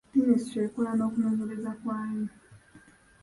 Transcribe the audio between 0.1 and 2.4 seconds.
Minisitule ekola n'okunoonyereza kwayo.